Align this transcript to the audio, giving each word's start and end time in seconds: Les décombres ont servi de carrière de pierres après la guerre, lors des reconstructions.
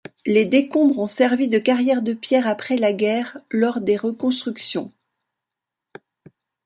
Les 0.25 0.47
décombres 0.47 0.97
ont 0.97 1.07
servi 1.07 1.47
de 1.47 1.59
carrière 1.59 2.01
de 2.01 2.13
pierres 2.13 2.47
après 2.47 2.75
la 2.75 2.91
guerre, 2.91 3.37
lors 3.51 3.81
des 3.81 3.97
reconstructions. 3.97 4.91